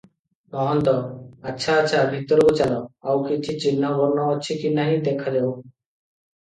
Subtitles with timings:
[0.53, 0.95] ମହନ୍ତ-
[1.51, 5.57] ଆଚ୍ଛା ଆଚ୍ଛା, ଭିତରକୁ ଚାଲ, ଆଉ କିଛି ଚିହ୍ନ ବର୍ଣ୍ଣ ଅଛି କି ନାହିଁ, ଦେଖାଯାଉ।